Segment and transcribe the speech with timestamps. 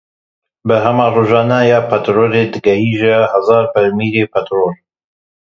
[0.67, 4.71] Berhema rojane ya petrolê digihîje hezar bermîl petrol.